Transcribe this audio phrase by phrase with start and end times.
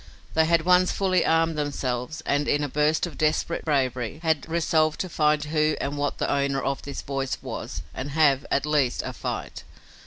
[0.33, 4.99] They had once fully armed themselves and, in a burst of desperate bravery, had resolved
[5.01, 9.03] to find who and what the owner of this voice was and have, at least,
[9.05, 9.63] a fight.